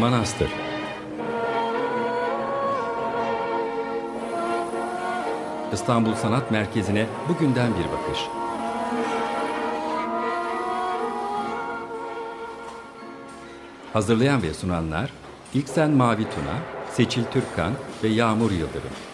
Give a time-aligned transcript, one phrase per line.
[0.00, 0.48] Manastır
[5.72, 8.18] İstanbul Sanat Merkezi'ne bugünden bir bakış.
[13.92, 15.12] Hazırlayan ve sunanlar
[15.54, 16.58] İlksen Mavi Tuna,
[16.92, 17.72] Seçil Türkkan
[18.02, 19.09] ve Yağmur Yıldırım.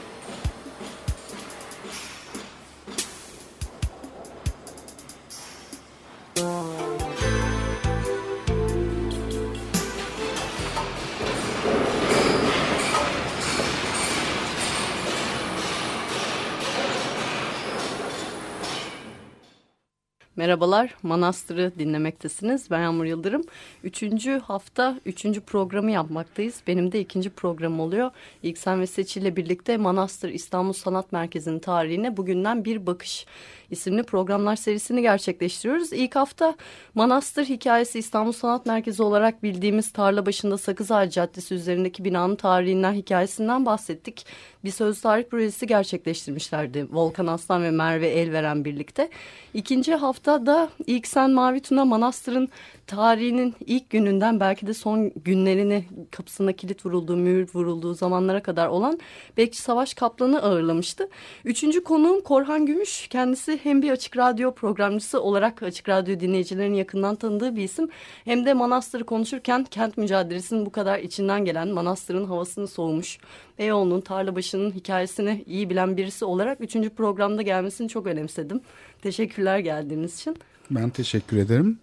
[20.87, 20.96] var.
[21.07, 22.71] Manastır'ı dinlemektesiniz.
[22.71, 23.43] Ben Yağmur Yıldırım.
[23.85, 26.61] Üçüncü hafta, üçüncü programı yapmaktayız.
[26.67, 28.11] Benim de ikinci program oluyor.
[28.43, 33.27] İlksen ve Seçil ile birlikte Manastır İstanbul Sanat Merkezi'nin tarihine bugünden bir bakış
[33.71, 35.93] isimli programlar serisini gerçekleştiriyoruz.
[35.93, 36.55] İlk hafta
[36.95, 42.93] Manastır Hikayesi İstanbul Sanat Merkezi olarak bildiğimiz tarla başında Sakız Ağacı Caddesi üzerindeki binanın tarihinden,
[42.93, 44.27] hikayesinden bahsettik.
[44.65, 49.11] Bir söz tarih projesi gerçekleştirmişlerdi Volkan Aslan ve Merve Elveren birlikte.
[49.55, 50.69] İkinci hafta da
[51.05, 52.49] Sen Mavi Tuna Manastır'ın
[52.87, 58.99] tarihinin ilk gününden belki de son günlerini kapısına kilit vurulduğu, mühür vurulduğu zamanlara kadar olan
[59.37, 61.09] Bekçi Savaş Kaplan'ı ağırlamıştı.
[61.45, 63.09] Üçüncü konuğum Korhan Gümüş.
[63.09, 67.89] Kendisi hem bir açık radyo programcısı olarak açık radyo dinleyicilerin yakından tanıdığı bir isim.
[68.25, 73.19] Hem de Manastır'ı konuşurken kent mücadelesinin bu kadar içinden gelen Manastır'ın havasını soğumuş.
[73.59, 78.61] Beyoğlu'nun, Tarlabaşı'nın hikayesini iyi bilen birisi olarak üçüncü programda gelmesini çok önemsedim.
[79.03, 80.37] Teşekkürler geldiğiniz için.
[80.71, 81.79] Ben teşekkür ederim.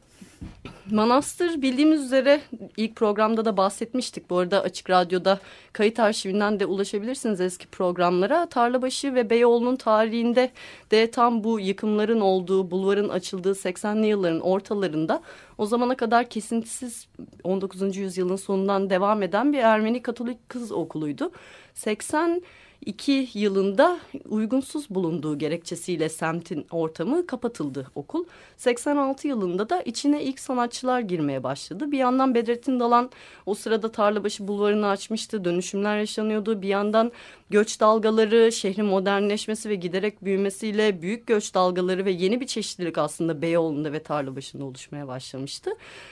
[0.92, 2.42] Manastır bildiğimiz üzere
[2.78, 4.30] ilk programda da bahsetmiştik.
[4.30, 5.40] Bu arada Açık Radyo'da
[5.74, 8.46] kayıt arşivinden de ulaşabilirsiniz eski programlara.
[8.46, 10.52] Tarlabaşı ve Beyoğlu'nun tarihinde
[10.92, 15.22] de tam bu yıkımların olduğu, bulvarın açıldığı 80'li yılların ortalarında
[15.58, 17.08] o zamana kadar kesintisiz
[17.44, 17.98] 19.
[17.98, 21.32] yüzyılın sonundan devam eden bir Ermeni Katolik kız okuluydu.
[21.74, 22.42] 80
[22.86, 24.00] 2002 yılında
[24.30, 28.26] uygunsuz bulunduğu gerekçesiyle semtin ortamı kapatıldı okul.
[28.58, 31.92] 86 yılında da içine ilk sanatçılar girmeye başladı.
[31.92, 33.12] Bir yandan Bedrettin Dalan
[33.46, 35.46] o sırada Tarlabaşı bulvarını açmıştı.
[35.46, 36.62] Dönüşümler yaşanıyordu.
[36.62, 37.12] Bir yandan
[37.54, 43.42] göç dalgaları, şehrin modernleşmesi ve giderek büyümesiyle büyük göç dalgaları ve yeni bir çeşitlilik aslında
[43.42, 45.72] Beyoğlu'nda ve Tarlabaşı'nda oluşmaya başlamıştı.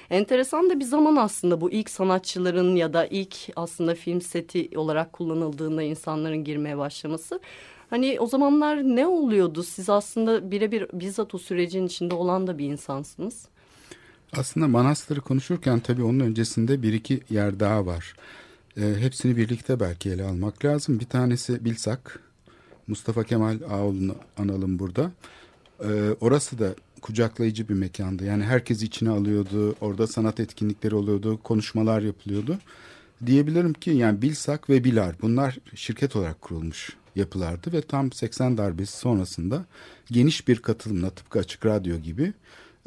[0.09, 5.13] Enteresan da bir zaman aslında bu ilk sanatçıların ya da ilk aslında film seti olarak
[5.13, 7.39] kullanıldığında insanların girmeye başlaması.
[7.89, 9.63] Hani o zamanlar ne oluyordu?
[9.63, 13.47] Siz aslında birebir bizzat o sürecin içinde olan da bir insansınız.
[14.37, 18.13] Aslında manastırı konuşurken tabii onun öncesinde bir iki yer daha var.
[18.77, 20.99] E, hepsini birlikte belki ele almak lazım.
[20.99, 22.19] Bir tanesi Bilsak.
[22.87, 25.11] Mustafa Kemal Ağoğlu'nu analım burada.
[25.83, 28.25] E, orası da kucaklayıcı bir mekandı.
[28.25, 29.75] Yani herkes içine alıyordu.
[29.81, 31.39] Orada sanat etkinlikleri oluyordu.
[31.43, 32.57] Konuşmalar yapılıyordu.
[33.25, 38.97] Diyebilirim ki yani Bilsak ve Bilar bunlar şirket olarak kurulmuş yapılardı ve tam 80 darbesi
[38.97, 39.65] sonrasında
[40.11, 42.33] geniş bir katılımla tıpkı Açık Radyo gibi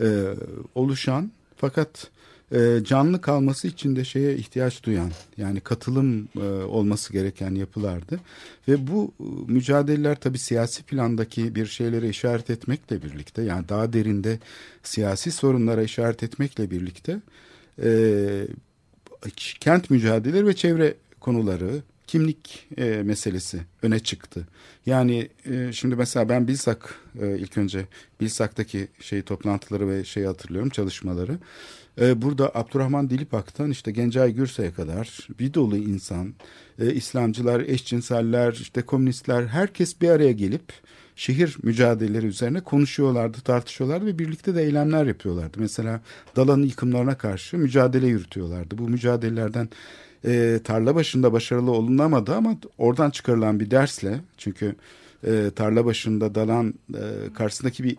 [0.01, 0.35] e,
[0.75, 2.11] oluşan fakat
[2.53, 8.21] e, canlı kalması için de şeye ihtiyaç duyan yani katılım e, olması gereken yapılardı
[8.69, 14.39] ve bu e, mücadeleler tabi siyasi plandaki bir şeylere işaret etmekle birlikte yani daha derinde
[14.83, 17.21] siyasi sorunlara işaret etmekle birlikte
[17.83, 18.47] e,
[19.61, 24.47] kent mücadeleleri ve çevre konuları kimlik e, meselesi öne çıktı.
[24.87, 27.87] Yani e, şimdi mesela ben Bilsak e, ilk önce
[28.21, 31.39] Bilsak'taki şey toplantıları ve şeyi hatırlıyorum çalışmaları.
[32.01, 36.35] E, burada Abdurrahman Dilipak'tan işte Gencay Gürsel'e kadar bir dolu insan,
[36.79, 40.73] e, İslamcılar, eşcinseller, işte komünistler herkes bir araya gelip
[41.17, 45.61] şehir mücadeleleri üzerine konuşuyorlardı, tartışıyorlardı ve birlikte de eylemler yapıyorlardı.
[45.61, 46.01] Mesela
[46.37, 48.79] Dalan'ın yıkımlarına karşı mücadele yürütüyorlardı.
[48.79, 49.69] Bu mücadelelerden
[50.25, 54.77] e, tarla başında başarılı olunamadı ama oradan çıkarılan bir dersle çünkü
[55.27, 57.97] e, tarla başında Dalan e, karşısındaki bir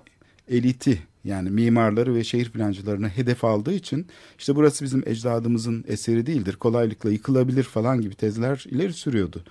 [0.49, 4.07] eliti yani mimarları ve şehir plancılarını hedef aldığı için
[4.37, 6.55] işte burası bizim ecdadımızın eseri değildir.
[6.55, 9.43] Kolaylıkla yıkılabilir falan gibi tezler ileri sürüyordu.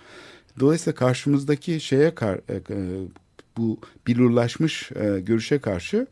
[0.60, 3.00] Dolayısıyla karşımızdaki şeye kar, e, e
[3.56, 6.06] bu bilurlaşmış e, görüşe karşı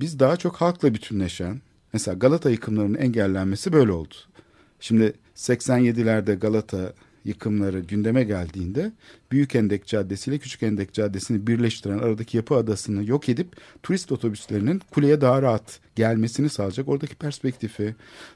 [0.00, 1.60] biz daha çok halkla bütünleşen
[1.92, 4.14] mesela Galata yıkımlarının engellenmesi böyle oldu.
[4.80, 6.92] Şimdi 87'lerde Galata
[7.24, 8.92] yıkımları gündeme geldiğinde
[9.32, 13.48] Büyük Endek Caddesi ile Küçük Endek Caddesi'ni birleştiren aradaki yapı adasını yok edip
[13.82, 16.88] turist otobüslerinin kuleye daha rahat gelmesini sağlayacak.
[16.88, 17.94] Oradaki perspektifi,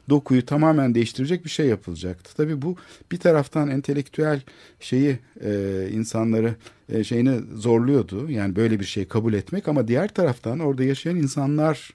[0.08, 2.36] dokuyu tamamen değiştirecek bir şey yapılacaktı.
[2.36, 2.76] Tabii bu
[3.12, 4.42] bir taraftan entelektüel
[4.80, 6.54] şeyi e, insanları
[6.88, 8.30] e, şeyini zorluyordu.
[8.30, 11.90] Yani böyle bir şey kabul etmek ama diğer taraftan orada yaşayan insanlar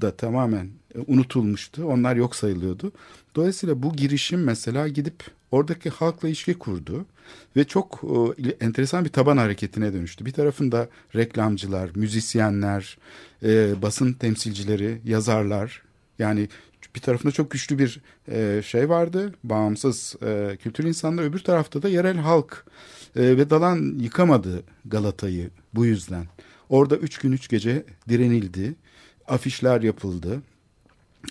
[0.00, 1.84] da tamamen e, unutulmuştu.
[1.84, 2.92] Onlar yok sayılıyordu.
[3.36, 7.06] Dolayısıyla bu girişim mesela gidip oradaki halkla ilişki kurdu
[7.56, 8.02] ve çok
[8.38, 10.26] e, enteresan bir taban hareketine dönüştü.
[10.26, 12.98] Bir tarafında reklamcılar, müzisyenler,
[13.42, 15.82] e, basın temsilcileri, yazarlar
[16.18, 16.48] yani
[16.94, 19.32] bir tarafında çok güçlü bir e, şey vardı.
[19.44, 22.66] Bağımsız e, kültür insanları öbür tarafta da yerel halk
[23.16, 26.26] e, ve Dalan yıkamadı Galata'yı bu yüzden.
[26.68, 28.74] Orada üç gün üç gece direnildi.
[29.28, 30.42] Afişler yapıldı.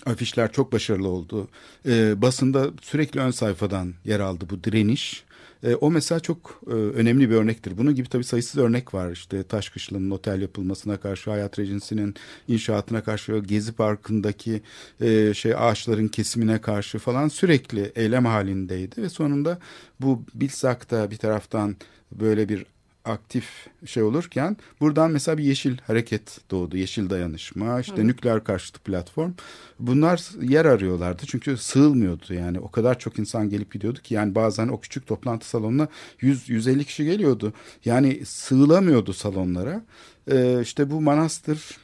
[0.06, 1.48] Afişler çok başarılı oldu.
[1.88, 5.24] E, basında sürekli ön sayfadan yer aldı bu direniş.
[5.62, 7.78] E, o mesela çok e, önemli bir örnektir.
[7.78, 9.10] Bunun gibi tabii sayısız örnek var.
[9.10, 12.14] İşte Taşkışlı'nın otel yapılmasına karşı, Hayat Regency'nin
[12.48, 14.62] inşaatına karşı, Gezi Parkı'ndaki
[15.00, 19.02] e, şey ağaçların kesimine karşı falan sürekli eylem halindeydi.
[19.02, 19.58] Ve sonunda
[20.00, 21.76] bu Bilsak'ta bir taraftan
[22.12, 22.66] böyle bir
[23.04, 26.76] aktif şey olurken buradan mesela bir yeşil hareket doğdu.
[26.76, 28.06] Yeşil dayanışma, işte Hı.
[28.06, 29.32] nükleer karşıtı platform.
[29.78, 32.60] Bunlar yer arıyorlardı çünkü sığılmıyordu yani.
[32.60, 35.88] O kadar çok insan gelip gidiyordu ki yani bazen o küçük toplantı salonuna
[36.20, 37.52] 100-150 kişi geliyordu.
[37.84, 39.84] Yani sığılamıyordu salonlara.
[40.30, 41.78] Ee, işte bu manastır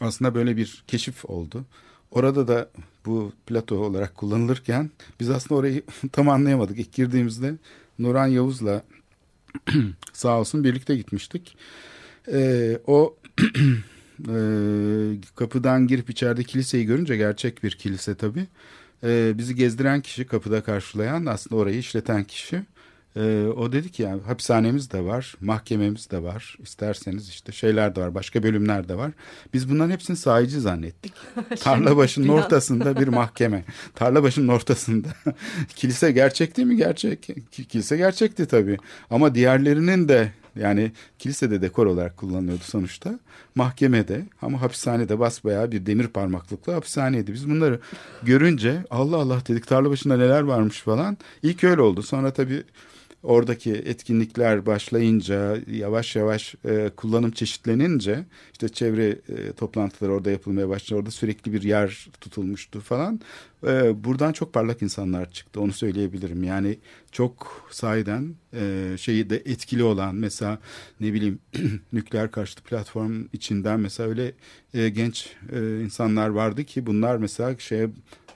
[0.00, 1.64] aslında böyle bir keşif oldu.
[2.10, 2.70] Orada da
[3.06, 4.90] bu plato olarak kullanılırken
[5.20, 5.82] biz aslında orayı
[6.12, 6.78] tam anlayamadık.
[6.78, 7.54] İlk girdiğimizde
[7.98, 8.82] Nuran Yavuz'la
[10.12, 11.56] Sağ olsun birlikte gitmiştik.
[12.32, 13.16] Ee, o
[14.28, 14.36] e,
[15.36, 18.46] kapıdan girip içeride kiliseyi görünce gerçek bir kilise tabii.
[19.04, 22.62] Ee, bizi gezdiren kişi kapıda karşılayan aslında orayı işleten kişi.
[23.16, 26.56] Ee, o dedi ki yani hapishanemiz de var, mahkememiz de var.
[26.62, 29.10] İsterseniz işte şeyler de var, başka bölümler de var.
[29.54, 31.12] Biz bunların hepsini sahici zannettik.
[31.60, 33.64] Tarla başının ortasında bir mahkeme.
[33.94, 35.08] Tarla başının ortasında.
[35.76, 36.76] Kilise gerçek değil mi?
[36.76, 37.28] Gerçek.
[37.68, 38.76] Kilise gerçekti tabii.
[39.10, 43.18] Ama diğerlerinin de yani kilisede dekor olarak kullanılıyordu sonuçta.
[43.54, 47.32] Mahkemede ama hapishanede basbayağı bir demir parmaklıkla hapishaneydi.
[47.32, 47.80] Biz bunları
[48.22, 51.18] görünce Allah Allah dedik tarla başında neler varmış falan.
[51.42, 52.02] İlk öyle oldu.
[52.02, 52.62] Sonra tabii
[53.22, 60.98] oradaki etkinlikler başlayınca yavaş yavaş e, kullanım çeşitlenince işte çevre e, toplantıları orada yapılmaya başladı.
[60.98, 63.20] Orada sürekli bir yer tutulmuştu falan.
[63.66, 66.44] E, buradan çok parlak insanlar çıktı onu söyleyebilirim.
[66.44, 66.78] Yani
[67.12, 70.58] çok sahiden e, şeyi de etkili olan mesela
[71.00, 71.38] ne bileyim
[71.92, 74.32] nükleer karşıtı platform içinden mesela öyle
[74.74, 77.90] e, genç e, insanlar vardı ki bunlar mesela şeye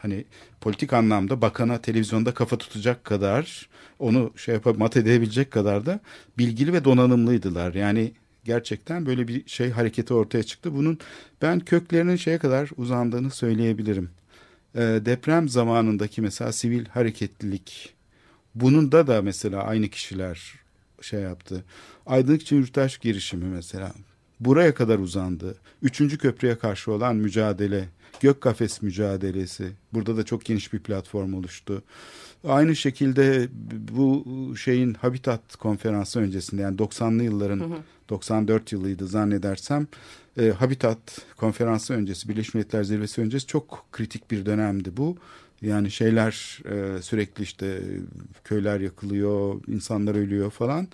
[0.05, 0.25] hani
[0.61, 3.69] politik anlamda bakana televizyonda kafa tutacak kadar
[3.99, 6.01] onu şey yapıp mat edebilecek kadar da
[6.39, 7.75] bilgili ve donanımlıydılar.
[7.75, 8.13] Yani
[8.45, 10.75] gerçekten böyle bir şey hareketi ortaya çıktı.
[10.75, 10.99] Bunun
[11.43, 14.11] ben köklerinin şeye kadar uzandığını söyleyebilirim.
[14.75, 17.95] E, deprem zamanındaki mesela sivil hareketlilik
[18.55, 20.55] bunun da da mesela aynı kişiler
[21.01, 21.65] şey yaptı.
[22.07, 23.93] Aydınlık için yurttaş girişimi mesela
[24.41, 25.55] buraya kadar uzandı.
[25.83, 27.89] Üçüncü köprüye karşı olan mücadele
[28.21, 29.73] Gök Kafes mücadelesi.
[29.93, 31.83] Burada da çok geniş bir platform oluştu.
[32.49, 33.49] Aynı şekilde
[33.93, 34.25] bu
[34.57, 37.79] şeyin Habitat konferansı öncesinde yani 90'lı yılların hı hı.
[38.09, 39.87] 94 yılıydı zannedersem
[40.39, 45.17] e, Habitat konferansı öncesi Birleşmiş Milletler Zirvesi öncesi çok kritik bir dönemdi bu.
[45.63, 47.81] Yani şeyler e, sürekli işte
[48.45, 50.89] köyler yakılıyor, insanlar ölüyor falan.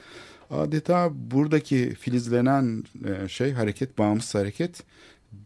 [0.51, 4.83] Adeta buradaki filizlenen e, şey hareket, bağımsız hareket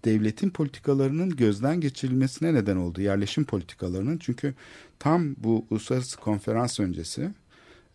[0.04, 3.00] devletin politikalarının gözden geçirilmesine neden oldu.
[3.00, 4.18] Yerleşim politikalarının.
[4.18, 4.54] Çünkü
[4.98, 7.30] tam bu uluslararası konferans öncesi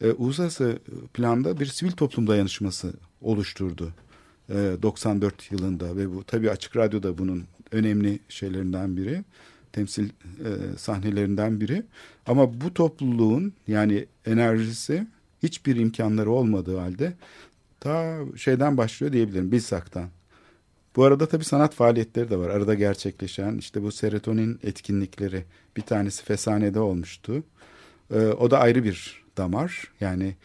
[0.01, 0.79] e, uluslararası
[1.13, 3.93] planda bir sivil toplum dayanışması oluşturdu.
[4.49, 9.23] E, 94 yılında ve bu tabii Açık Radyo'da bunun önemli şeylerinden biri.
[9.71, 11.83] Temsil e, sahnelerinden biri.
[12.25, 15.07] Ama bu topluluğun yani enerjisi
[15.43, 17.13] hiçbir imkanları olmadığı halde
[17.79, 19.51] ta şeyden başlıyor diyebilirim.
[19.51, 20.09] Bilsak'tan.
[20.95, 22.49] Bu arada tabii sanat faaliyetleri de var.
[22.49, 25.45] Arada gerçekleşen işte bu serotonin etkinlikleri.
[25.77, 27.43] Bir tanesi Fesane'de olmuştu.
[28.13, 29.91] Ee, o da ayrı bir damar.
[29.99, 30.35] Yani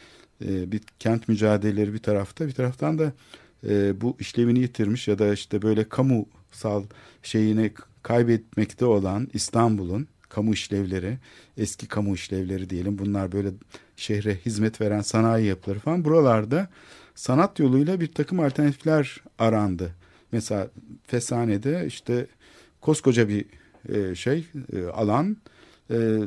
[0.45, 3.13] e, bir kent mücadeleleri bir tarafta bir taraftan da
[3.69, 6.85] e, bu işlevini yitirmiş ya da işte böyle kamusal
[7.23, 7.73] şeyini
[8.03, 11.19] kaybetmekte olan İstanbul'un kamu işlevleri,
[11.59, 12.99] eski kamu işlevleri diyelim.
[12.99, 13.49] Bunlar böyle
[13.97, 16.05] şehre hizmet veren sanayi yapıları falan.
[16.05, 16.69] Buralarda
[17.14, 19.95] sanat yoluyla bir takım alternatifler arandı.
[20.33, 20.69] Mesela
[21.07, 22.26] Fesane'de işte
[22.81, 23.45] koskoca bir
[23.88, 25.37] e, şey e, alan
[25.91, 26.19] e,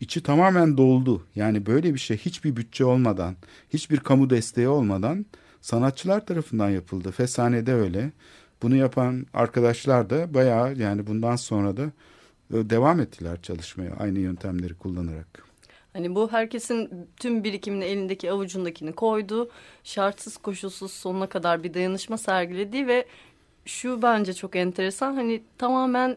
[0.00, 1.26] içi tamamen doldu.
[1.34, 3.36] Yani böyle bir şey hiçbir bütçe olmadan,
[3.72, 5.26] hiçbir kamu desteği olmadan
[5.60, 7.10] sanatçılar tarafından yapıldı.
[7.10, 8.12] Fesane'de öyle.
[8.62, 11.92] Bunu yapan arkadaşlar da bayağı yani bundan sonra da
[12.50, 15.46] devam ettiler çalışmaya aynı yöntemleri kullanarak.
[15.92, 19.50] Hani bu herkesin tüm birikimini elindeki avucundakini koydu.
[19.84, 23.06] Şartsız koşulsuz sonuna kadar bir dayanışma sergiledi ve
[23.64, 25.14] şu bence çok enteresan.
[25.14, 26.16] Hani tamamen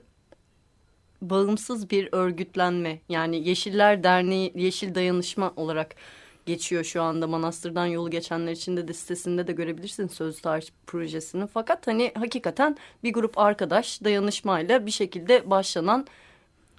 [1.21, 5.95] bağımsız bir örgütlenme yani Yeşiller Derneği Yeşil Dayanışma olarak
[6.49, 11.47] geçiyor şu anda Manastır'dan yolu geçenler için de, de sitesinde de görebilirsin Söz Tarih projesini.
[11.47, 16.07] Fakat hani hakikaten bir grup arkadaş dayanışmayla bir şekilde başlanan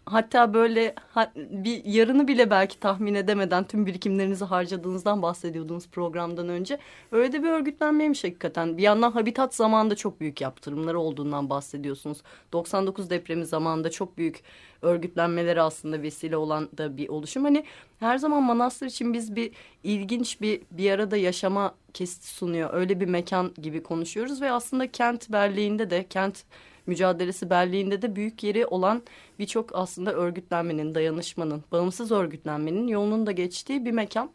[0.06, 0.94] hatta böyle
[1.36, 6.78] bir yarını bile belki tahmin edemeden tüm birikimlerinizi harcadığınızdan bahsediyordunuz programdan önce.
[7.12, 8.78] Öyle de bir örgütlenmeymiş hakikaten.
[8.78, 12.18] Bir yandan Habitat zamanında çok büyük yaptırımları olduğundan bahsediyorsunuz.
[12.52, 14.42] 99 depremi zamanında çok büyük
[14.82, 17.44] örgütlenmeleri aslında vesile olan da bir oluşum.
[17.44, 17.64] Hani
[18.00, 19.52] her zaman Manastır için biz bir
[19.84, 22.74] ilginç bir bir arada yaşama kesiti sunuyor.
[22.74, 26.44] Öyle bir mekan gibi konuşuyoruz ve aslında kent Berliği'nde de kent
[26.90, 29.02] mücadelesi Berlin'de de büyük yeri olan
[29.38, 34.30] birçok aslında örgütlenmenin, dayanışmanın, bağımsız örgütlenmenin yolunun da geçtiği bir mekan.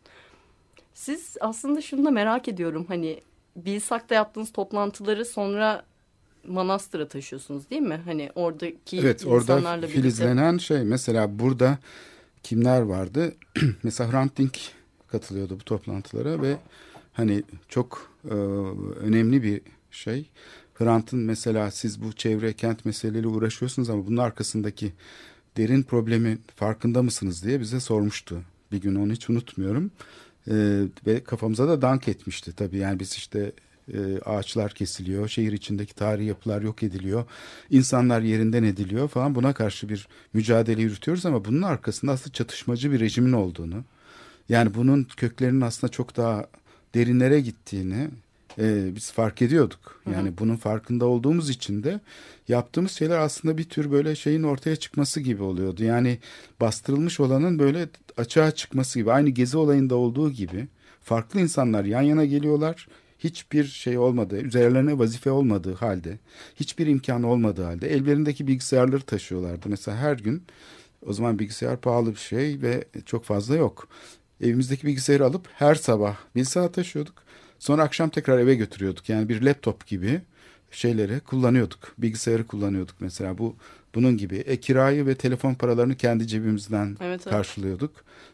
[0.94, 3.22] Siz aslında şunu da merak ediyorum hani
[3.56, 5.86] Bilsak'ta yaptığınız toplantıları sonra
[6.48, 8.02] manastıra taşıyorsunuz değil mi?
[8.06, 11.78] Hani oradaki evet, insanlarla orada filizlenen şey mesela burada
[12.44, 13.34] kimler vardı?
[13.84, 14.60] mesela Hrant Dink
[15.08, 16.58] katılıyordu bu toplantılara ve
[17.14, 18.34] hani çok e,
[19.00, 20.30] önemli bir şey.
[20.76, 24.94] Hrant'ın mesela siz bu çevre kent meseleleriyle uğraşıyorsunuz ama bunun arkasındaki
[25.58, 28.42] derin problemi farkında mısınız diye bize sormuştu.
[28.72, 29.92] Bir gün onu hiç unutmuyorum.
[30.48, 32.78] Ee, ve kafamıza da dank etmişti tabii.
[32.78, 33.52] Yani biz işte
[33.94, 37.26] e, ağaçlar kesiliyor, şehir içindeki tarihi yapılar yok ediliyor,
[37.70, 39.36] insanlar yerinden ediliyor falan.
[39.36, 43.84] Buna karşı bir mücadele yürütüyoruz ama bunun arkasında aslında çatışmacı bir rejimin olduğunu,
[44.50, 46.46] yani bunun köklerinin aslında çok daha
[46.96, 48.10] derinlere gittiğini
[48.60, 50.02] e, biz fark ediyorduk.
[50.06, 50.38] Yani hı hı.
[50.38, 52.00] bunun farkında olduğumuz için de
[52.48, 55.84] yaptığımız şeyler aslında bir tür böyle şeyin ortaya çıkması gibi oluyordu.
[55.84, 56.20] Yani
[56.62, 59.12] bastırılmış olanın böyle açığa çıkması gibi.
[59.12, 60.68] Aynı gezi olayında olduğu gibi
[61.02, 62.88] farklı insanlar yan yana geliyorlar.
[63.20, 66.20] Hiçbir şey olmadı, üzerlerine vazife olmadığı halde,
[66.56, 69.70] hiçbir imkan olmadığı halde ellerindeki bilgisayarları taşıyorlardı.
[69.70, 70.44] Mesela her gün
[71.06, 73.88] o zaman bilgisayar pahalı bir şey ve çok fazla yok.
[74.42, 77.25] Evimizdeki bilgisayarı alıp her sabah bir saat taşıyorduk
[77.66, 79.10] Sonra akşam tekrar eve götürüyorduk.
[79.10, 80.22] Yani bir laptop gibi
[80.72, 81.94] şeyleri kullanıyorduk.
[81.98, 83.38] Bilgisayarı kullanıyorduk mesela.
[83.38, 83.56] Bu
[83.96, 84.36] bunun gibi.
[84.36, 87.24] E, kirayı ve telefon paralarını kendi cebimizden evet, evet.
[87.24, 87.92] karşılıyorduk.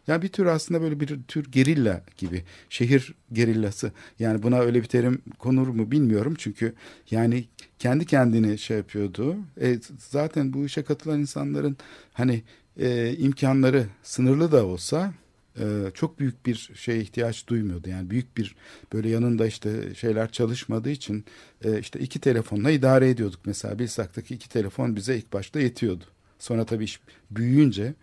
[0.07, 2.43] Yani bir tür aslında böyle bir tür gerilla gibi.
[2.69, 3.91] Şehir gerillası.
[4.19, 6.35] Yani buna öyle bir terim konur mu bilmiyorum.
[6.37, 6.73] Çünkü
[7.11, 7.45] yani
[7.79, 9.35] kendi kendini şey yapıyordu.
[9.61, 11.77] E, zaten bu işe katılan insanların
[12.13, 12.43] hani
[12.79, 15.13] e, imkanları sınırlı da olsa
[15.59, 17.89] e, çok büyük bir şeye ihtiyaç duymuyordu.
[17.89, 18.55] Yani büyük bir
[18.93, 21.25] böyle yanında işte şeyler çalışmadığı için
[21.63, 23.39] e, işte iki telefonla idare ediyorduk.
[23.45, 26.03] Mesela Bilsak'taki iki telefon bize ilk başta yetiyordu.
[26.39, 26.99] Sonra tabii iş
[27.31, 27.93] büyüyünce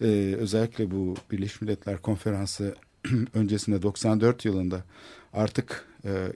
[0.00, 2.74] e, özellikle bu Birleşmiş Milletler Konferansı
[3.34, 4.84] öncesinde 94 yılında
[5.32, 5.88] artık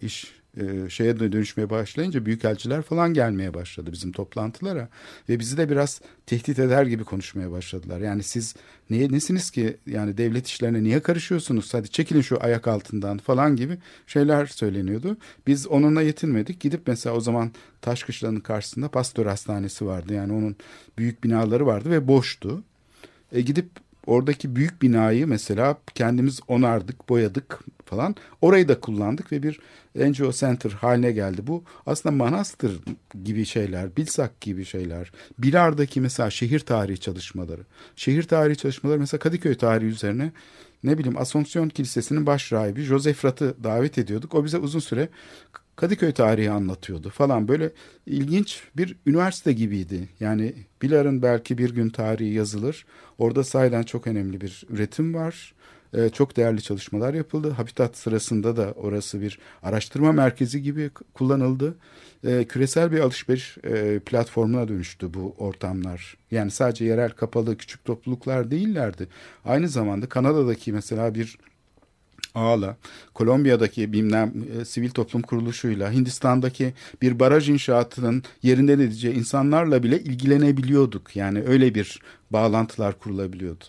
[0.02, 4.88] iş e, şeye dönüşmeye başlayınca büyükelçiler falan gelmeye başladı bizim toplantılara
[5.28, 8.00] ve bizi de biraz tehdit eder gibi konuşmaya başladılar.
[8.00, 8.54] Yani siz
[8.90, 11.74] niye nesiniz ki yani devlet işlerine niye karışıyorsunuz?
[11.74, 15.16] Hadi çekilin şu ayak altından falan gibi şeyler söyleniyordu.
[15.46, 16.60] Biz onunla yetinmedik.
[16.60, 20.14] Gidip mesela o zaman Taşkışla'nın karşısında Pastör Hastanesi vardı.
[20.14, 20.56] Yani onun
[20.98, 22.62] büyük binaları vardı ve boştu.
[23.32, 23.68] E gidip
[24.08, 28.16] oradaki büyük binayı mesela kendimiz onardık, boyadık falan.
[28.40, 29.60] Orayı da kullandık ve bir
[29.94, 31.46] NGO Center haline geldi.
[31.46, 32.80] Bu aslında manastır
[33.24, 35.12] gibi şeyler, Bilsak gibi şeyler.
[35.38, 37.62] Bilar'daki mesela şehir tarihi çalışmaları.
[37.96, 40.32] Şehir tarihi çalışmaları mesela Kadıköy tarihi üzerine
[40.84, 44.34] ne bileyim Asonsiyon Kilisesi'nin baş rahibi Joseph Rat'ı davet ediyorduk.
[44.34, 45.08] O bize uzun süre
[45.78, 47.73] Kadıköy tarihi anlatıyordu falan böyle
[48.06, 50.08] ilginç bir üniversite gibiydi.
[50.20, 52.87] Yani Bilar'ın belki bir gün tarihi yazılır.
[53.18, 55.54] Orada sahiden çok önemli bir üretim var.
[55.94, 57.50] Ee, çok değerli çalışmalar yapıldı.
[57.50, 61.76] Habitat sırasında da orası bir araştırma merkezi gibi kullanıldı.
[62.25, 66.16] Ee, küresel bir alışveriş e, platformuna dönüştü bu ortamlar.
[66.30, 69.08] Yani sadece yerel kapalı küçük topluluklar değillerdi.
[69.44, 71.38] Aynı zamanda Kanada'daki mesela bir
[72.35, 72.76] ağla,
[73.14, 81.16] Kolombiya'daki bilmem e, sivil toplum kuruluşuyla, Hindistan'daki bir baraj inşaatının yerinden edeceği insanlarla bile ilgilenebiliyorduk.
[81.16, 83.64] Yani öyle bir bağlantılar kurulabiliyordu.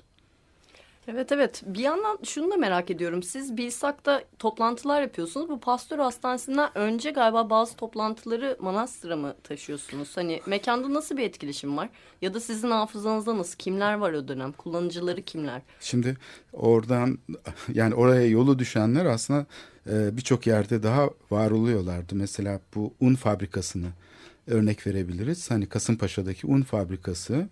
[1.11, 3.23] Evet evet bir yandan şunu da merak ediyorum.
[3.23, 5.49] Siz Bilsak'ta toplantılar yapıyorsunuz.
[5.49, 10.17] Bu pastör hastanesinden önce galiba bazı toplantıları Manastır'a mı taşıyorsunuz?
[10.17, 11.89] Hani mekanda nasıl bir etkileşim var?
[12.21, 13.57] Ya da sizin hafızanızda nasıl?
[13.57, 14.51] Kimler var o dönem?
[14.51, 15.61] Kullanıcıları kimler?
[15.79, 16.17] Şimdi
[16.53, 17.17] oradan
[17.73, 19.45] yani oraya yolu düşenler aslında
[19.89, 22.15] e, birçok yerde daha var oluyorlardı.
[22.15, 23.87] Mesela bu un fabrikasını
[24.47, 25.51] örnek verebiliriz.
[25.51, 27.49] Hani Kasımpaşa'daki un fabrikası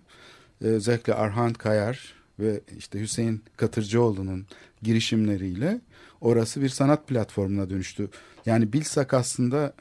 [0.61, 4.45] e, özellikle Arhan Kayar ve işte Hüseyin Katırcıoğlu'nun
[4.81, 5.81] girişimleriyle
[6.21, 8.09] orası bir sanat platformuna dönüştü.
[8.45, 9.73] Yani Bilsak aslında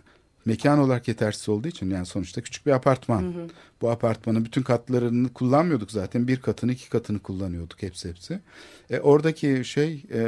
[0.45, 3.23] mekan olarak yetersiz olduğu için yani sonuçta küçük bir apartman.
[3.23, 3.47] Hı hı.
[3.81, 6.29] Bu apartmanın bütün katlarını kullanmıyorduk zaten.
[6.29, 8.41] Bir katını iki katını kullanıyorduk hepsi hepsi.
[8.91, 10.21] E, oradaki şey e,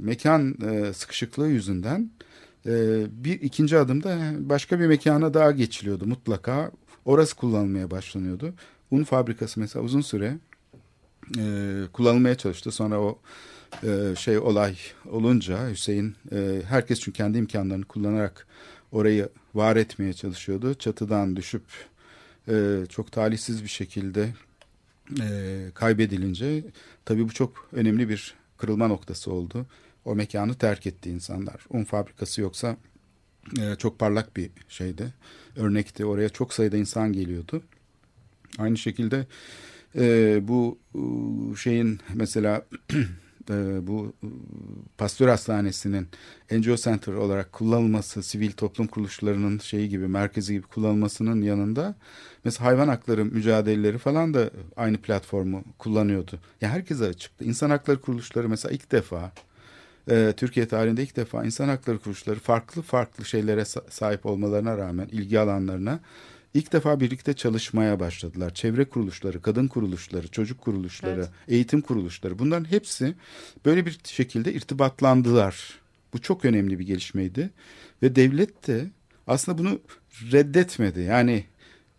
[0.00, 2.10] mekan e, sıkışıklığı yüzünden
[2.66, 2.72] e,
[3.24, 6.70] bir ikinci adımda başka bir mekana daha geçiliyordu mutlaka.
[7.04, 8.54] Orası kullanılmaya başlanıyordu.
[8.90, 10.38] Un fabrikası mesela uzun süre
[11.38, 12.72] e, kullanılmaya çalıştı.
[12.72, 13.18] Sonra o
[13.82, 14.76] e, şey olay
[15.10, 18.46] olunca Hüseyin e, herkes çünkü kendi imkanlarını kullanarak
[18.92, 20.74] orayı var etmeye çalışıyordu.
[20.74, 21.64] Çatıdan düşüp
[22.48, 24.34] e, çok talihsiz bir şekilde
[25.20, 26.64] e, kaybedilince
[27.04, 29.66] tabii bu çok önemli bir kırılma noktası oldu.
[30.04, 31.66] O mekanı terk etti insanlar.
[31.70, 32.76] Un fabrikası yoksa
[33.58, 35.14] e, çok parlak bir şeydi.
[35.56, 36.04] Örnekti.
[36.04, 37.62] Oraya çok sayıda insan geliyordu.
[38.58, 39.26] Aynı şekilde
[39.96, 40.78] e, bu
[41.56, 42.66] şeyin mesela
[43.50, 44.28] e, bu e,
[44.98, 46.08] Pastör Hastanesi'nin
[46.50, 51.94] NGO Center olarak kullanılması, sivil toplum kuruluşlarının şeyi gibi, merkezi gibi kullanılmasının yanında
[52.44, 56.38] mesela hayvan hakları mücadeleleri falan da aynı platformu kullanıyordu.
[56.60, 57.44] Yani herkese açıktı.
[57.44, 59.32] İnsan hakları kuruluşları mesela ilk defa
[60.10, 65.40] e, Türkiye tarihinde ilk defa insan hakları kuruluşları farklı farklı şeylere sahip olmalarına rağmen ilgi
[65.40, 66.00] alanlarına
[66.54, 68.54] ilk defa birlikte çalışmaya başladılar.
[68.54, 71.30] Çevre kuruluşları, kadın kuruluşları, çocuk kuruluşları, evet.
[71.48, 73.14] eğitim kuruluşları bunların hepsi
[73.64, 75.78] böyle bir şekilde irtibatlandılar.
[76.12, 77.50] Bu çok önemli bir gelişmeydi
[78.02, 78.90] ve devlet de
[79.26, 79.80] aslında bunu
[80.32, 81.00] reddetmedi.
[81.00, 81.44] Yani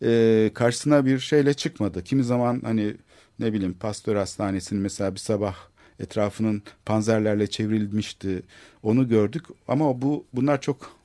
[0.03, 2.03] e, karşısına bir şeyle çıkmadı.
[2.03, 2.95] Kimi zaman hani
[3.39, 5.55] ne bileyim pastör hastanesinin mesela bir sabah
[6.00, 8.43] etrafının panzerlerle çevrilmişti.
[8.83, 10.95] Onu gördük ama bu bunlar çok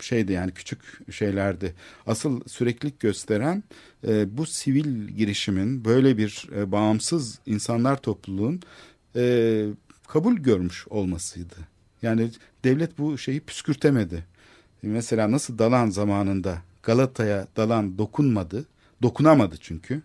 [0.00, 1.74] şeydi yani küçük şeylerdi.
[2.06, 3.62] Asıl süreklilik gösteren
[4.08, 8.60] e, bu sivil girişimin böyle bir e, bağımsız insanlar topluluğun
[9.16, 9.66] e,
[10.08, 11.54] kabul görmüş olmasıydı.
[12.02, 12.30] Yani
[12.64, 14.24] devlet bu şeyi püskürtemedi.
[14.82, 18.64] Mesela nasıl Dalan zamanında Galata'ya Dalan dokunmadı,
[19.02, 20.02] dokunamadı çünkü.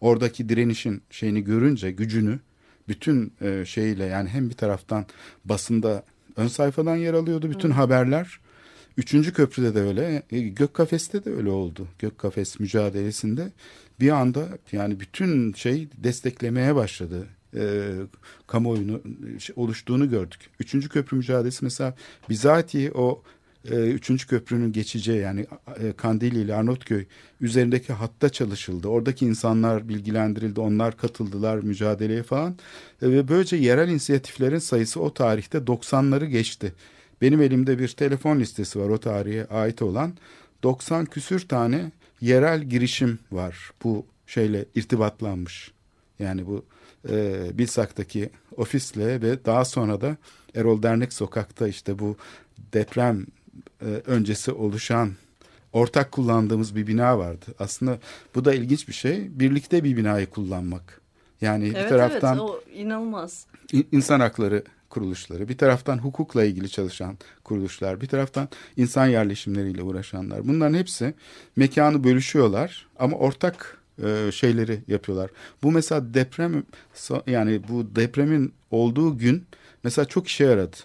[0.00, 2.38] Oradaki direnişin şeyini görünce gücünü
[2.88, 5.06] bütün e, şeyle yani hem bir taraftan
[5.44, 6.02] basında
[6.36, 7.74] ön sayfadan yer alıyordu bütün Hı.
[7.74, 8.40] haberler
[8.98, 10.22] Üçüncü köprüde de öyle.
[10.30, 11.88] E, Gök kafeste de öyle oldu.
[11.98, 13.52] Gök kafes mücadelesinde
[14.00, 17.26] bir anda yani bütün şey desteklemeye başladı.
[17.56, 17.92] E,
[18.46, 19.00] kamuoyunu
[19.38, 20.40] şey, oluştuğunu gördük.
[20.60, 21.94] Üçüncü köprü mücadelesi mesela
[22.28, 23.22] bizatihi o
[23.70, 25.46] e, üçüncü köprünün geçeceği yani
[25.80, 27.04] e, Kandili ile Arnavutköy
[27.40, 28.88] üzerindeki hatta çalışıldı.
[28.88, 30.60] Oradaki insanlar bilgilendirildi.
[30.60, 32.56] Onlar katıldılar mücadeleye falan.
[33.02, 36.72] E, ve böylece yerel inisiyatiflerin sayısı o tarihte 90'ları geçti.
[37.20, 40.12] Benim elimde bir telefon listesi var o tarihe ait olan.
[40.62, 45.72] 90 küsür tane yerel girişim var bu şeyle irtibatlanmış.
[46.18, 46.64] Yani bu
[47.08, 50.16] e, Bilsak'taki ofisle ve daha sonra da
[50.54, 52.16] Erol Dernek Sokak'ta işte bu
[52.72, 53.26] deprem
[53.80, 55.12] e, öncesi oluşan
[55.72, 57.46] ortak kullandığımız bir bina vardı.
[57.58, 57.98] Aslında
[58.34, 59.40] bu da ilginç bir şey.
[59.40, 61.00] Birlikte bir binayı kullanmak.
[61.40, 63.46] Yani evet, bir taraftan evet, o inanılmaz.
[63.92, 70.48] insan hakları kuruluşları, bir taraftan hukukla ilgili çalışan kuruluşlar, bir taraftan insan yerleşimleriyle uğraşanlar.
[70.48, 71.14] Bunların hepsi
[71.56, 75.30] mekanı bölüşüyorlar ama ortak e, şeyleri yapıyorlar.
[75.62, 76.62] Bu mesela deprem
[77.26, 79.46] yani bu depremin olduğu gün
[79.84, 80.76] mesela çok işe yaradı.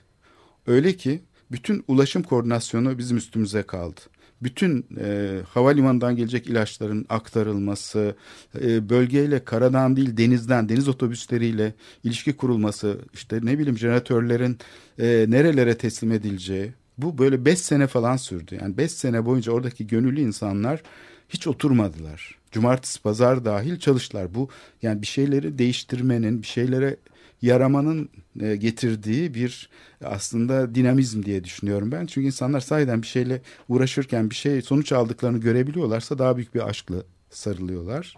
[0.67, 4.01] Öyle ki bütün ulaşım koordinasyonu bizim üstümüze kaldı
[4.43, 8.15] bütün e, havalimanından gelecek ilaçların aktarılması,
[8.61, 14.57] e, bölgeyle karadan değil denizden, deniz otobüsleriyle ilişki kurulması, işte ne bileyim jeneratörlerin
[14.99, 18.57] e, nerelere teslim edileceği, bu böyle beş sene falan sürdü.
[18.61, 20.81] Yani beş sene boyunca oradaki gönüllü insanlar
[21.29, 22.35] hiç oturmadılar.
[22.51, 24.35] Cumartesi, pazar dahil çalıştılar.
[24.35, 24.49] Bu
[24.81, 26.97] yani bir şeyleri değiştirmenin, bir şeylere
[27.43, 29.69] yaramanın e, getirdiği bir
[30.03, 32.05] aslında dinamizm diye düşünüyorum ben.
[32.05, 36.95] Çünkü insanlar sahiden bir şeyle uğraşırken bir şey sonuç aldıklarını görebiliyorlarsa daha büyük bir aşkla
[37.29, 38.17] sarılıyorlar.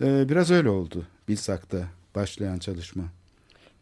[0.00, 3.04] E, biraz öyle oldu Bilsak'ta başlayan çalışma.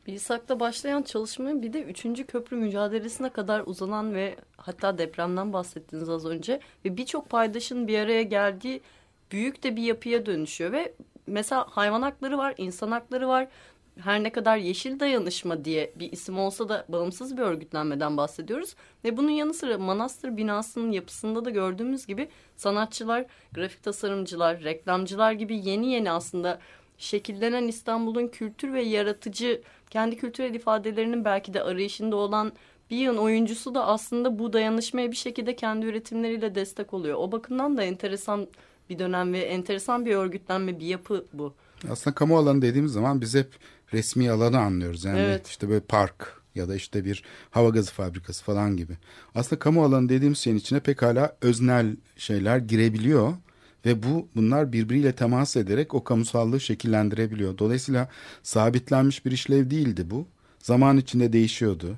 [0.07, 6.27] Bilsak'ta başlayan çalışma bir de üçüncü köprü mücadelesine kadar uzanan ve hatta depremden bahsettiniz az
[6.27, 8.81] önce ve birçok paydaşın bir araya geldiği
[9.33, 10.93] büyük de bir yapıya dönüşüyor ve
[11.27, 13.49] mesela hayvan hakları var, insan hakları var,
[14.01, 18.75] her ne kadar Yeşil Dayanışma diye bir isim olsa da bağımsız bir örgütlenmeden bahsediyoruz.
[19.05, 25.69] Ve bunun yanı sıra manastır binasının yapısında da gördüğümüz gibi sanatçılar, grafik tasarımcılar, reklamcılar gibi
[25.69, 26.59] yeni yeni aslında
[26.99, 32.53] şekillenen İstanbul'un kültür ve yaratıcı kendi kültürel ifadelerinin belki de arayışında olan
[32.91, 37.19] bir yığın oyuncusu da aslında bu dayanışmaya bir şekilde kendi üretimleriyle destek oluyor.
[37.19, 38.47] O bakımdan da enteresan
[38.91, 41.55] bir dönem ve enteresan bir örgütlenme, bir yapı bu.
[41.91, 43.53] Aslında kamu alanı dediğimiz zaman biz hep
[43.93, 45.05] resmi alanı anlıyoruz.
[45.05, 45.47] Yani evet.
[45.47, 48.93] işte böyle park, ya da işte bir hava gazı fabrikası falan gibi.
[49.35, 53.33] Aslında kamu alanı dediğimiz şeyin içine pekala öznel şeyler girebiliyor
[53.87, 57.59] ve bu bunlar birbiriyle temas ederek o kamusallığı şekillendirebiliyor.
[57.59, 58.09] Dolayısıyla
[58.43, 60.27] sabitlenmiş bir işlev değildi bu.
[60.59, 61.97] Zaman içinde değişiyordu.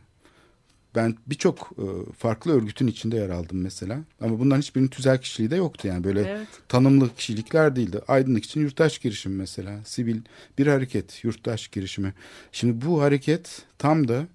[0.94, 3.98] Ben birçok e, farklı örgütün içinde yer aldım mesela.
[4.20, 6.04] Ama bunların hiçbirinin tüzel kişiliği de yoktu yani.
[6.04, 6.48] Böyle evet.
[6.68, 8.00] tanımlı kişilikler değildi.
[8.08, 9.80] Aydınlık için yurttaş girişimi mesela.
[9.84, 10.20] Sivil
[10.58, 12.14] bir hareket, yurttaş girişimi.
[12.52, 14.26] Şimdi bu hareket tam da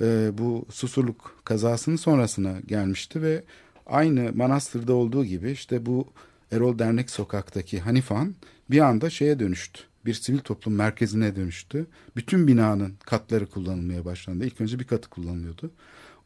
[0.00, 3.44] e, bu Susurluk kazasının sonrasına gelmişti ve
[3.86, 6.06] aynı Manastır'da olduğu gibi işte bu
[6.52, 8.34] Erol Dernek Sokak'taki Hanifan
[8.70, 9.82] bir anda şeye dönüştü.
[10.06, 11.86] Bir sivil toplum merkezine dönüştü.
[12.16, 14.44] Bütün binanın katları kullanılmaya başlandı.
[14.44, 15.70] İlk önce bir katı kullanılıyordu.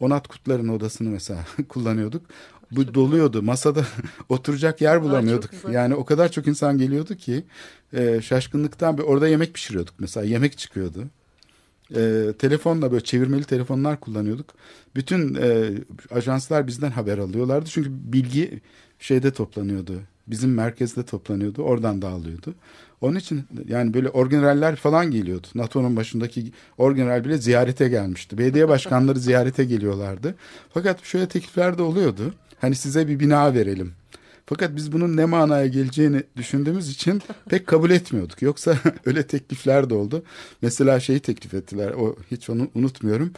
[0.01, 2.23] Onat Kutlar'ın odasını mesela kullanıyorduk.
[2.71, 3.43] Bu doluyordu.
[3.43, 3.87] Masada
[4.29, 5.51] oturacak yer bulamıyorduk.
[5.71, 7.45] Yani o kadar çok insan geliyordu ki
[7.93, 10.27] e, şaşkınlıktan bir orada yemek pişiriyorduk mesela.
[10.27, 11.05] Yemek çıkıyordu.
[11.97, 14.47] E, telefonla böyle çevirmeli telefonlar kullanıyorduk.
[14.95, 15.71] Bütün e,
[16.11, 17.71] ajanslar bizden haber alıyorlardı.
[17.71, 18.61] Çünkü bilgi
[18.99, 20.01] şeyde toplanıyordu.
[20.27, 21.63] Bizim merkezde toplanıyordu.
[21.63, 22.55] Oradan dağılıyordu.
[23.01, 25.47] Onun için yani böyle orgeneraller falan geliyordu.
[25.55, 28.39] NATO'nun başındaki orgeneral bile ziyarete gelmişti.
[28.39, 30.35] Belediye başkanları ziyarete geliyorlardı.
[30.75, 32.35] Fakat şöyle teklifler de oluyordu.
[32.61, 33.93] Hani size bir bina verelim.
[34.47, 38.43] Fakat biz bunun ne manaya geleceğini düşündüğümüz için pek kabul etmiyorduk.
[38.43, 40.23] Yoksa öyle teklifler de oldu.
[40.63, 41.91] Mesela şeyi teklif ettiler.
[41.93, 43.33] O hiç onu unutmuyorum.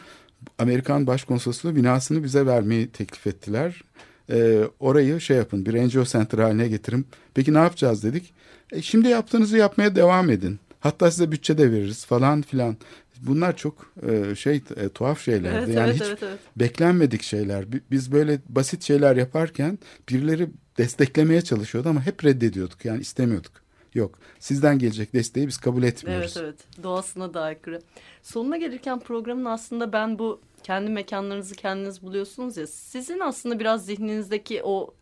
[0.58, 3.82] Amerikan Başkonsolosluğu binasını bize vermeyi teklif ettiler.
[4.30, 7.06] Ee, orayı şey yapın bir NGO center haline getirin.
[7.34, 8.32] Peki ne yapacağız dedik.
[8.72, 10.58] E, şimdi yaptığınızı yapmaya devam edin.
[10.80, 12.76] Hatta size bütçe de veririz falan filan.
[13.20, 15.56] Bunlar çok e, şey e, tuhaf şeylerdi.
[15.58, 16.38] Evet, yani evet, hiç evet, evet.
[16.56, 17.64] beklenmedik şeyler.
[17.90, 22.84] Biz böyle basit şeyler yaparken birileri desteklemeye çalışıyordu ama hep reddediyorduk.
[22.84, 23.52] Yani istemiyorduk.
[23.94, 24.18] Yok.
[24.38, 26.36] Sizden gelecek desteği biz kabul etmiyoruz.
[26.36, 26.82] Evet evet.
[26.82, 27.80] Doğasına da aykırı.
[28.22, 32.66] Sonuna gelirken programın aslında ben bu kendi mekanlarınızı kendiniz buluyorsunuz ya.
[32.66, 34.94] Sizin aslında biraz zihninizdeki o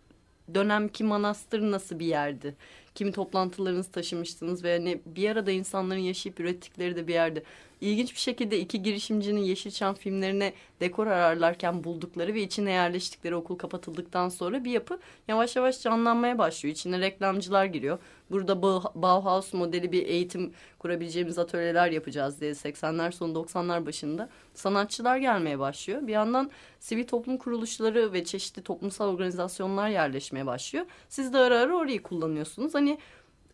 [0.54, 2.56] dönemki manastır nasıl bir yerdi?
[2.94, 7.42] Kimi toplantılarınızı taşımıştınız ve hani bir arada insanların yaşayıp ürettikleri de bir yerde.
[7.80, 14.28] İlginç bir şekilde iki girişimcinin Yeşilçam filmlerine dekor ararlarken buldukları ve içine yerleştikleri okul kapatıldıktan
[14.28, 16.74] sonra bir yapı yavaş yavaş canlanmaya başlıyor.
[16.74, 17.98] İçine reklamcılar giriyor.
[18.30, 18.62] Burada
[18.94, 26.06] Bauhaus modeli bir eğitim kurabileceğimiz atölyeler yapacağız diye 80'ler sonu 90'lar başında sanatçılar gelmeye başlıyor.
[26.06, 30.86] Bir yandan sivil toplum kuruluşları ve çeşitli toplumsal organizasyonlar yerleşmeye başlıyor.
[31.08, 32.74] Siz de ara ara orayı kullanıyorsunuz.
[32.74, 32.98] Hani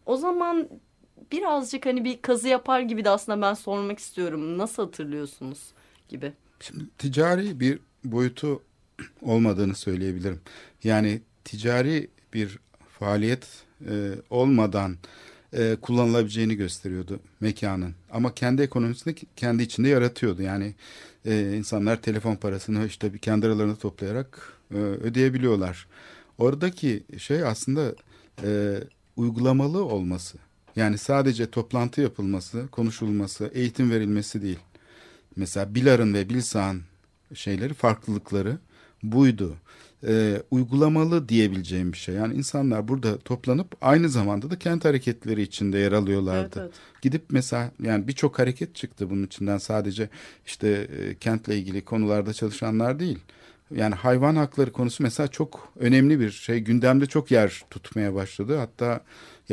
[0.06, 0.68] o zaman
[1.32, 4.58] birazcık hani bir kazı yapar gibi de aslında ben sormak istiyorum.
[4.58, 5.58] Nasıl hatırlıyorsunuz
[6.08, 6.32] gibi.
[6.60, 8.62] Şimdi ticari bir boyutu
[9.22, 10.40] olmadığını söyleyebilirim.
[10.84, 12.58] Yani ticari bir
[12.98, 13.46] faaliyet
[13.88, 14.96] e, olmadan
[15.52, 17.94] e, kullanılabileceğini gösteriyordu mekanın.
[18.10, 20.42] Ama kendi ekonomisini kendi içinde yaratıyordu.
[20.42, 20.74] Yani
[21.24, 25.86] e, insanlar telefon parasını işte bir kendi aralarında toplayarak e, ödeyebiliyorlar.
[26.38, 27.94] Oradaki şey aslında
[28.44, 28.78] e,
[29.16, 30.38] uygulamalı olması.
[30.76, 34.58] Yani sadece toplantı yapılması, konuşulması, eğitim verilmesi değil.
[35.36, 36.82] Mesela Bilar'ın ve Bilsa'nın
[37.34, 38.58] şeyleri, farklılıkları
[39.02, 39.56] buydu.
[40.06, 42.14] Ee, uygulamalı diyebileceğim bir şey.
[42.14, 46.58] Yani insanlar burada toplanıp aynı zamanda da kent hareketleri içinde yer alıyorlardı.
[46.60, 47.02] Evet, evet.
[47.02, 50.08] Gidip mesela yani birçok hareket çıktı bunun içinden sadece
[50.46, 53.18] işte e, kentle ilgili konularda çalışanlar değil.
[53.74, 56.60] Yani hayvan hakları konusu mesela çok önemli bir şey.
[56.60, 58.56] Gündemde çok yer tutmaya başladı.
[58.56, 59.00] Hatta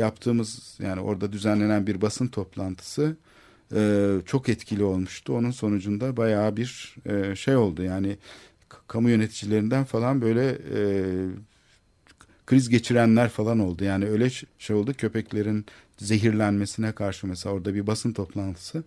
[0.00, 3.16] yaptığımız yani orada düzenlenen bir basın toplantısı
[3.74, 5.36] e, çok etkili olmuştu.
[5.36, 8.16] Onun sonucunda bayağı bir e, şey oldu yani
[8.88, 10.80] kamu yöneticilerinden falan böyle e,
[12.46, 13.84] kriz geçirenler falan oldu.
[13.84, 15.66] Yani öyle şey oldu köpeklerin
[15.98, 18.84] zehirlenmesine karşı mesela orada bir basın toplantısı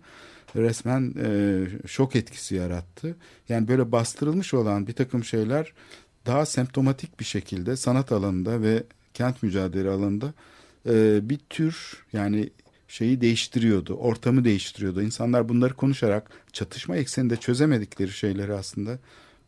[0.56, 3.16] resmen e, şok etkisi yarattı.
[3.48, 5.72] Yani böyle bastırılmış olan bir takım şeyler
[6.26, 8.82] daha semptomatik bir şekilde sanat alanında ve
[9.14, 10.34] kent mücadele alanında
[10.88, 12.50] e, bir tür yani
[12.88, 15.02] şeyi değiştiriyordu, ortamı değiştiriyordu.
[15.02, 18.98] İnsanlar bunları konuşarak çatışma ekseninde çözemedikleri şeyleri aslında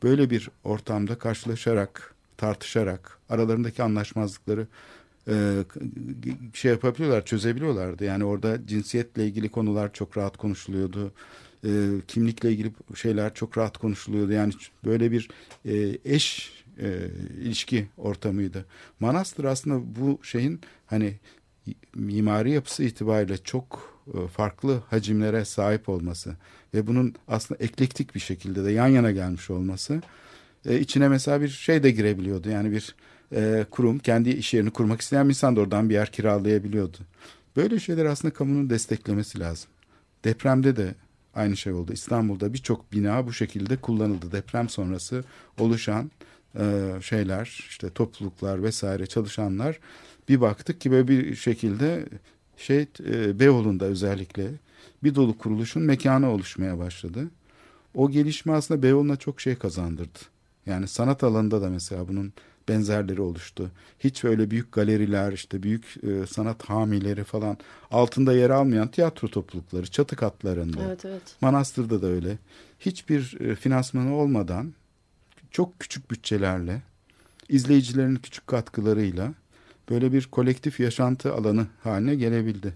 [0.02, 4.66] böyle bir ortamda karşılaşarak, tartışarak, aralarındaki anlaşmazlıkları
[5.28, 5.64] e,
[6.52, 8.04] şey yapabiliyorlar, çözebiliyorlardı.
[8.04, 11.12] Yani orada cinsiyetle ilgili konular çok rahat konuşuluyordu.
[11.64, 11.70] E,
[12.08, 14.32] kimlikle ilgili şeyler çok rahat konuşuluyordu.
[14.32, 14.52] Yani
[14.84, 15.28] böyle bir
[15.64, 17.10] e, eş e,
[17.40, 18.64] ilişki ortamıydı.
[19.00, 21.14] Manastır aslında bu şeyin hani
[21.94, 26.36] mimari yapısı itibariyle çok e, farklı hacimlere sahip olması
[26.74, 30.02] ve bunun aslında eklektik bir şekilde de yan yana gelmiş olması
[30.66, 32.48] e, içine mesela bir şey de girebiliyordu.
[32.48, 32.94] Yani bir
[33.34, 36.98] e, kurum kendi iş yerini kurmak isteyen bir insan da oradan bir yer kiralayabiliyordu.
[37.56, 39.70] Böyle şeyler aslında kamunun desteklemesi lazım.
[40.24, 40.94] Depremde de
[41.34, 41.92] aynı şey oldu.
[41.92, 44.32] İstanbul'da birçok bina bu şekilde kullanıldı.
[44.32, 45.24] Deprem sonrası
[45.58, 46.10] oluşan
[46.58, 49.78] e, şeyler işte topluluklar vesaire çalışanlar
[50.28, 52.08] bir baktık ki böyle bir şekilde
[52.56, 54.50] şey e, Beyoğlu'nda özellikle
[55.04, 57.30] bir dolu kuruluşun mekanı oluşmaya başladı.
[57.94, 60.18] O gelişme aslında Beyoğlu'na çok şey kazandırdı.
[60.66, 62.32] Yani sanat alanında da mesela bunun
[62.68, 63.70] benzerleri oluştu.
[64.00, 67.58] Hiç öyle büyük galeriler işte büyük e, sanat hamileri falan
[67.90, 70.80] altında yer almayan tiyatro toplulukları çatı katlarında.
[70.86, 71.36] Evet evet.
[71.40, 72.38] Manastır'da da öyle.
[72.80, 74.74] Hiçbir e, finansmanı olmadan
[75.56, 76.82] çok küçük bütçelerle
[77.48, 79.34] izleyicilerin küçük katkılarıyla
[79.90, 82.74] böyle bir kolektif yaşantı alanı haline gelebildi.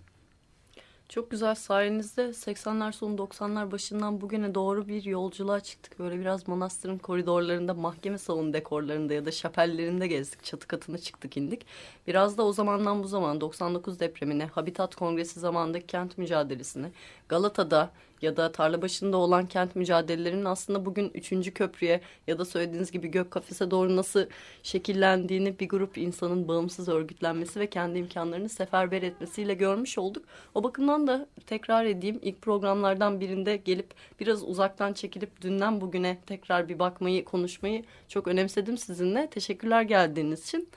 [1.08, 5.98] Çok güzel sayenizde 80'ler sonu 90'lar başından bugüne doğru bir yolculuğa çıktık.
[5.98, 10.44] Böyle biraz manastırın koridorlarında, mahkeme salonu dekorlarında ya da şapellerinde gezdik.
[10.44, 11.66] Çatı katına çıktık indik.
[12.06, 16.92] Biraz da o zamandan bu zaman 99 depremine, Habitat Kongresi zamanındaki kent mücadelesine,
[17.28, 17.90] Galata'da
[18.22, 21.54] ya da tarla başında olan kent mücadelelerinin aslında bugün 3.
[21.54, 24.26] köprüye ya da söylediğiniz gibi gök kafese doğru nasıl
[24.62, 30.24] şekillendiğini bir grup insanın bağımsız örgütlenmesi ve kendi imkanlarını seferber etmesiyle görmüş olduk.
[30.54, 36.68] O bakımdan da tekrar edeyim ilk programlardan birinde gelip biraz uzaktan çekilip dünden bugüne tekrar
[36.68, 39.30] bir bakmayı, konuşmayı çok önemsedim sizinle.
[39.30, 40.68] Teşekkürler geldiğiniz için.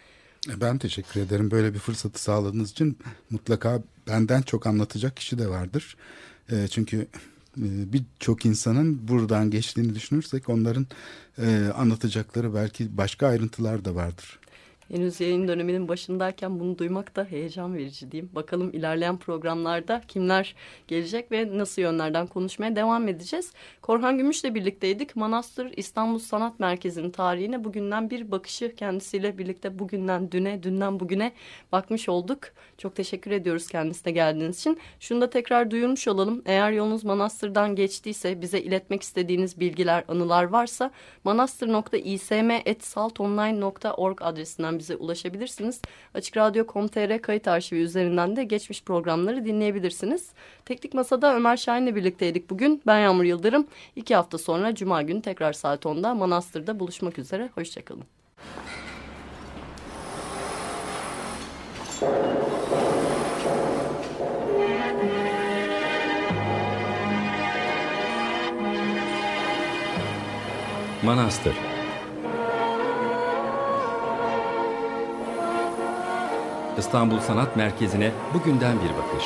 [0.62, 1.52] Ben teşekkür ederim.
[1.52, 2.98] Böyle bir fırsatı sağladığınız için
[3.30, 5.98] mutlaka benden çok anlatacak kişi de vardır.
[6.72, 10.88] Çünkü ee, birçok insanın buradan geçtiğini düşünürsek onların
[11.38, 14.40] e, anlatacakları belki başka ayrıntılar da vardır
[14.92, 18.30] henüz yayın döneminin başındayken bunu duymak da heyecan verici diyeyim.
[18.36, 20.56] Bakalım ilerleyen programlarda kimler
[20.88, 23.54] gelecek ve nasıl yönlerden konuşmaya devam edeceğiz.
[23.82, 25.16] Korhan Gümüş'le birlikteydik.
[25.16, 31.32] Manastır İstanbul Sanat Merkezi'nin tarihine bugünden bir bakışı kendisiyle birlikte bugünden düne, dünden bugüne
[31.72, 32.40] bakmış olduk.
[32.78, 34.80] Çok teşekkür ediyoruz kendisine geldiğiniz için.
[35.00, 36.42] Şunu da tekrar duyurmuş olalım.
[36.46, 40.92] Eğer yolunuz Manastır'dan geçtiyse bize iletmek istediğiniz bilgiler, anılar varsa
[41.24, 45.82] manastır.ism.saltonline.org adresinden bize ulaşabilirsiniz.
[46.14, 50.30] Açık Radyo.com.tr kayıt arşivi üzerinden de geçmiş programları dinleyebilirsiniz.
[50.66, 52.82] Teknik Masa'da Ömer Şahin'le birlikteydik bugün.
[52.88, 53.68] Ben Yağmur Yıldırım.
[53.96, 57.50] İki hafta sonra Cuma günü tekrar saat 10'da Manastır'da buluşmak üzere.
[57.56, 58.04] Hoşçakalın.
[71.04, 71.73] Manastır
[76.78, 79.26] İstanbul Sanat Merkezi'ne bugünden bir bakış.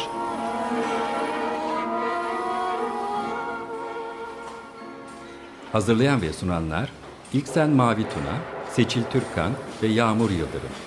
[5.72, 6.92] Hazırlayan ve sunanlar
[7.34, 8.36] İlksen Mavi Tuna,
[8.72, 9.52] Seçil Türkkan
[9.84, 10.87] ve Yağmur Yıldırım.